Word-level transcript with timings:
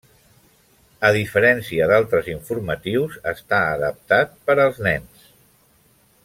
A 1.09 1.11
diferència 1.17 1.89
d'altres 1.91 2.31
informatius, 2.33 3.19
està 3.35 3.61
adaptat 3.75 4.35
per 4.49 4.57
als 4.65 4.83
nens. 4.89 5.31